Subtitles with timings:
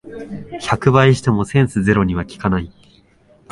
[0.67, 2.71] 百倍してもセンスゼロには効かない